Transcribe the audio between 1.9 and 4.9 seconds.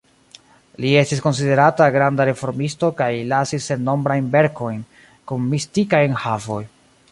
granda reformisto kaj lasis sennombrajn verkojn